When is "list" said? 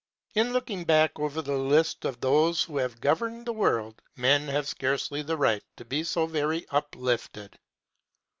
1.59-2.05